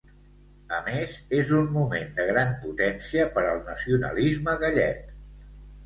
[0.77, 5.11] A més, és un moment de gran potència per al nacionalisme gallec.